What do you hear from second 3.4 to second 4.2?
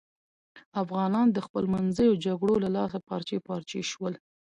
پارچې شول.